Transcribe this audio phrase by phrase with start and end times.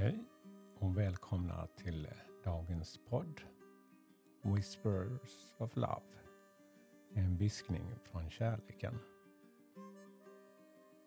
[0.00, 0.24] Hej
[0.78, 2.08] och välkomna till
[2.44, 3.40] dagens podd
[4.42, 6.02] Whispers of Love.
[7.14, 8.98] En viskning från kärleken.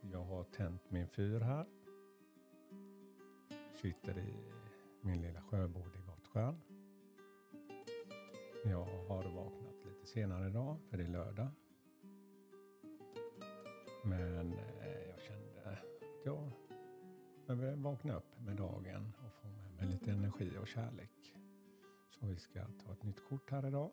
[0.02, 1.66] Jag har tänt min fyr här.
[3.82, 4.34] Sitter i
[5.02, 6.62] min lilla sjöbod i Gottsjön.
[8.66, 11.48] Jag har vaknat lite senare idag, för det är lördag.
[17.62, 21.34] Behöver vakna upp med dagen och få med mig lite energi och kärlek.
[22.10, 23.92] Så vi ska ta ett nytt kort här idag.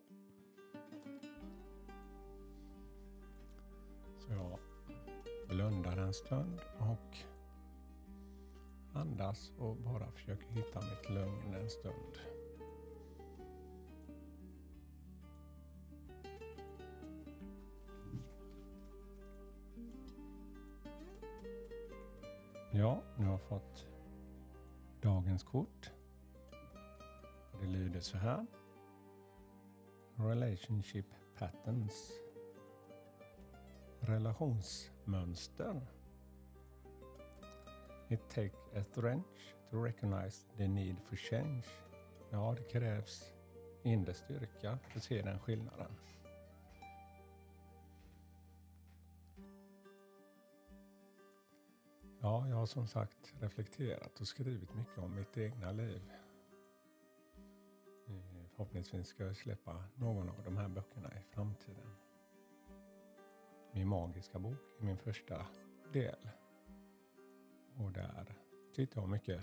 [4.19, 4.59] Så jag
[5.49, 7.17] blundar en stund och
[8.95, 12.19] andas och bara försöker hitta mitt lugn en stund.
[22.71, 23.87] Ja, nu har jag fått
[25.01, 25.91] dagens kort.
[27.61, 28.47] Det lyder så här.
[30.17, 31.07] Relationship
[31.39, 32.13] patterns.
[34.01, 35.87] Relationsmönster.
[38.09, 41.65] It takes a strength to recognize the need for change.
[42.31, 43.33] Ja, det krävs
[43.83, 45.91] inre styrka för att se den skillnaden.
[52.21, 56.11] Ja, jag har som sagt reflekterat och skrivit mycket om mitt egna liv.
[58.09, 61.91] Eh, förhoppningsvis ska jag släppa någon av de här böckerna i framtiden.
[63.73, 65.47] Min magiska bok är min första
[65.93, 66.31] del.
[67.77, 68.37] Och där
[68.75, 69.43] tittar jag mycket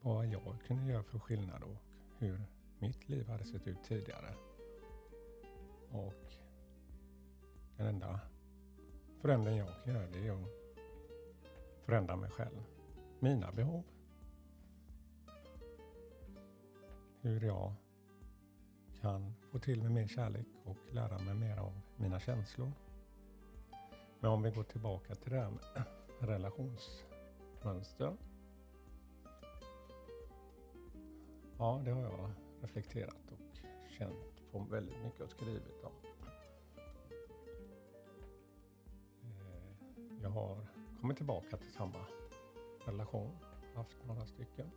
[0.00, 1.76] på vad jag kunde göra för skillnad och
[2.18, 2.40] hur
[2.78, 4.34] mitt liv hade sett ut tidigare.
[5.90, 6.32] Och
[7.76, 8.20] den enda
[9.20, 10.57] förändring jag kan göra det är att
[11.88, 12.64] förändra mig själv.
[13.20, 13.84] Mina behov.
[17.20, 17.74] Hur jag
[19.00, 22.72] kan få till mig mer kärlek och lära mig mer av mina känslor.
[24.20, 25.84] Men om vi går tillbaka till det här med
[26.28, 28.16] relationsmönster.
[31.58, 33.58] Ja, det har jag reflekterat och
[33.98, 35.92] känt på väldigt mycket och skrivit om.
[39.22, 39.74] Eh,
[40.22, 42.06] jag har kommit tillbaka till samma
[42.84, 43.38] relation.
[43.74, 44.70] Haft några stycken.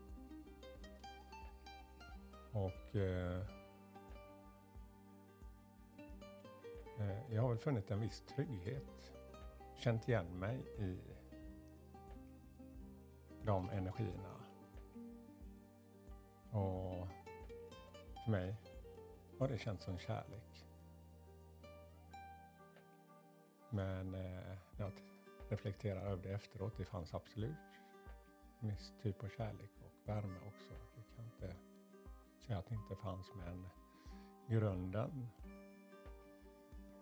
[2.52, 3.42] Och eh,
[7.00, 9.14] eh, jag har väl funnit en viss trygghet.
[9.78, 11.00] Känt igen mig i
[13.46, 14.36] de energierna.
[16.52, 17.08] Och
[18.24, 18.56] för mig
[19.40, 20.66] har det känts som kärlek.
[23.70, 24.92] Men eh, jag
[25.52, 26.78] reflekterar över det efteråt.
[26.78, 27.56] Det fanns absolut
[28.60, 30.74] en viss typ av kärlek och värme också.
[30.96, 31.56] Jag kan inte
[32.40, 33.68] säga att det inte fanns, men
[34.48, 35.28] grunden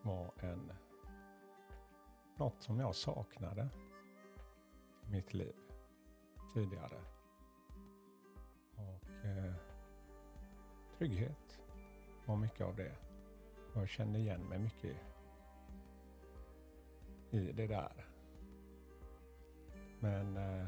[0.02, 0.72] var en
[2.38, 3.70] något som jag saknade
[5.08, 5.56] i mitt liv
[6.54, 7.02] tidigare.
[8.76, 9.54] Och eh,
[10.98, 11.60] trygghet
[12.26, 12.96] var mycket av det.
[13.76, 14.98] Jag kände igen mig mycket
[17.32, 18.06] i det där.
[20.00, 20.66] Men eh,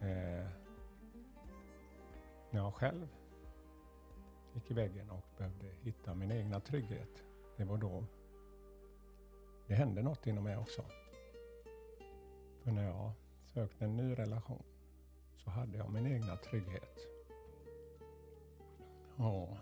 [0.00, 0.46] eh,
[2.50, 3.08] när jag själv
[4.54, 7.24] gick i väggen och behövde hitta min egna trygghet,
[7.56, 8.04] det var då
[9.66, 10.84] det hände något inom mig också.
[12.62, 13.12] För när jag
[13.44, 14.62] sökte en ny relation
[15.36, 16.98] så hade jag min egna trygghet.
[19.16, 19.56] Och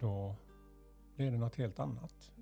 [0.00, 0.36] då
[1.16, 2.32] blev det något helt annat.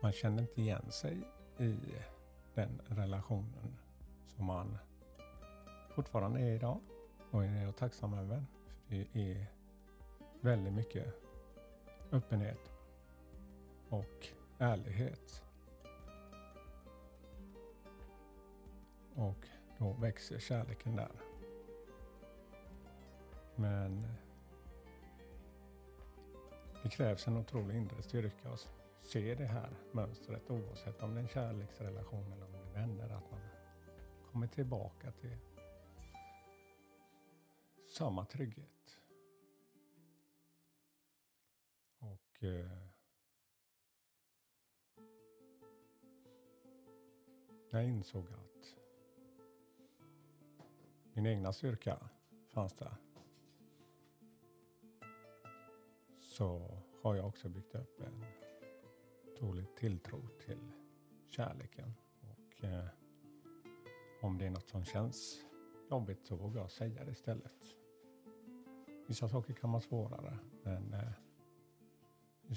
[0.00, 1.18] Man kände inte igen sig
[1.58, 1.76] i
[2.54, 3.78] den relationen
[4.26, 4.78] som man
[5.94, 6.80] fortfarande är idag.
[7.30, 8.44] Och är jag tacksam över.
[8.86, 9.46] För det är
[10.40, 11.14] väldigt mycket
[12.12, 12.80] öppenhet
[13.88, 14.28] och
[14.58, 15.42] ärlighet.
[19.14, 19.46] Och
[19.78, 21.12] då växer kärleken där.
[23.56, 24.06] Men
[26.82, 31.22] det krävs en otrolig inre styrka att se det här mönstret oavsett om det är
[31.22, 33.10] en kärleksrelation eller om det är vänner.
[33.10, 33.40] Att man
[34.30, 35.36] kommer tillbaka till
[37.86, 39.00] samma trygghet.
[41.98, 42.70] Och eh,
[47.70, 48.74] jag insåg att
[51.12, 51.98] min egna styrka
[52.48, 52.96] fanns där.
[56.20, 58.24] Så har jag också byggt upp en
[59.38, 60.72] otrolig tilltro till
[61.28, 61.94] kärleken.
[62.20, 62.84] Och eh,
[64.20, 65.44] om det är något som känns
[65.90, 67.74] jobbigt så vågar jag säga det istället.
[69.06, 71.10] Vissa saker kan vara svårare, men eh,
[72.46, 72.54] ju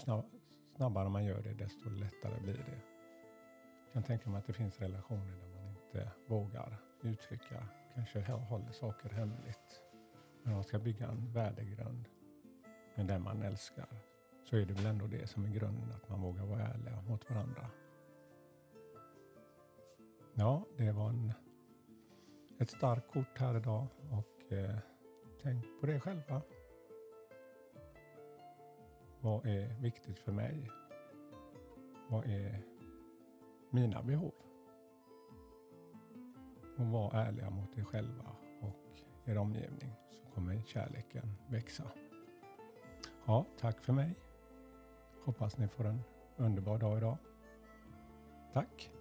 [0.76, 2.82] snabbare man gör det, desto lättare blir det.
[3.86, 8.72] Jag kan tänka mig att det finns relationer där man inte vågar uttrycka, kanske håller
[8.72, 9.82] saker hemligt.
[10.44, 12.08] Men man ska bygga en värdegrund
[12.96, 14.11] med den man älskar
[14.44, 17.30] så är det väl ändå det som är grunden, att man vågar vara ärliga mot
[17.30, 17.68] varandra.
[20.34, 21.34] Ja, det var en,
[22.60, 24.76] ett starkt kort här idag och eh,
[25.42, 26.42] tänk på det själva.
[29.20, 30.72] Vad är viktigt för mig?
[32.10, 32.62] Vad är
[33.70, 34.34] mina behov?
[36.78, 41.84] Och var ärliga mot er själva och er omgivning så kommer kärleken växa.
[43.26, 44.16] Ja, tack för mig.
[45.26, 46.04] Hoppas ni får en
[46.38, 47.18] underbar dag idag.
[48.54, 48.92] Tack!